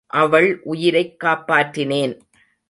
[0.07, 2.19] அவள் உயிரைக் காப்பாற்றினேன்.